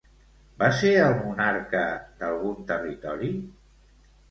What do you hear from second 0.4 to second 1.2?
Va ser el